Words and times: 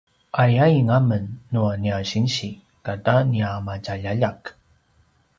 ayain 0.43 0.87
amen 0.99 1.25
nua 1.53 1.73
nia 1.81 1.97
sinsi 2.11 2.49
kata 2.85 3.15
nia 3.31 3.49
matjaljaljak 3.65 4.41